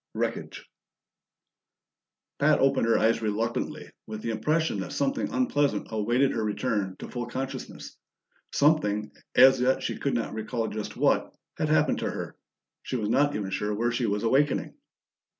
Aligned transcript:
11 0.15 0.19
Wreckage 0.41 0.67
Pat 2.39 2.57
opened 2.57 2.87
her 2.87 2.97
eyes 2.97 3.21
reluctantly, 3.21 3.87
with 4.07 4.23
the 4.23 4.31
impression 4.31 4.79
that 4.79 4.91
something 4.93 5.31
unpleasant 5.31 5.85
awaited 5.91 6.31
her 6.31 6.43
return 6.43 6.95
to 6.97 7.07
full 7.07 7.27
consciousness. 7.27 7.97
Something, 8.51 9.11
as 9.35 9.61
yet 9.61 9.83
she 9.83 9.99
could 9.99 10.15
not 10.15 10.33
recall 10.33 10.67
just 10.69 10.97
what, 10.97 11.31
had 11.59 11.69
happened 11.69 11.99
to 11.99 12.09
her; 12.09 12.35
she 12.81 12.95
was 12.97 13.09
not 13.09 13.35
even 13.35 13.51
sure 13.51 13.75
where 13.75 13.91
she 13.91 14.07
was 14.07 14.23
awakening. 14.23 14.73